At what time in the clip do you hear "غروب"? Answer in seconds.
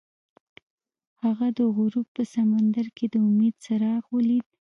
1.75-2.07